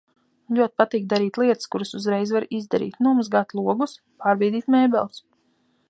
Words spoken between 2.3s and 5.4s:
var izdarīt. Nomazgāt logus. Pārbīdīt mēbeles.